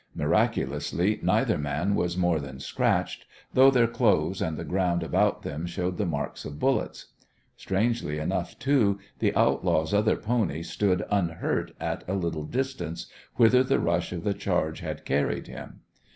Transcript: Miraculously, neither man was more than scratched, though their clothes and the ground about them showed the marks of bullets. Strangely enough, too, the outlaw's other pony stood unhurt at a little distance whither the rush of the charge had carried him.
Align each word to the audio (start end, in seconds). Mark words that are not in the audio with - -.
Miraculously, 0.15 1.19
neither 1.21 1.59
man 1.59 1.93
was 1.93 2.17
more 2.17 2.39
than 2.39 2.59
scratched, 2.59 3.27
though 3.53 3.69
their 3.69 3.85
clothes 3.85 4.41
and 4.41 4.57
the 4.57 4.63
ground 4.63 5.03
about 5.03 5.43
them 5.43 5.67
showed 5.67 5.97
the 5.99 6.07
marks 6.07 6.43
of 6.43 6.57
bullets. 6.57 7.13
Strangely 7.55 8.17
enough, 8.17 8.57
too, 8.57 8.97
the 9.19 9.31
outlaw's 9.35 9.93
other 9.93 10.15
pony 10.17 10.63
stood 10.63 11.03
unhurt 11.11 11.73
at 11.79 12.03
a 12.07 12.15
little 12.15 12.45
distance 12.45 13.05
whither 13.35 13.63
the 13.63 13.77
rush 13.79 14.11
of 14.11 14.23
the 14.23 14.33
charge 14.33 14.79
had 14.79 15.05
carried 15.05 15.45
him. 15.45 15.81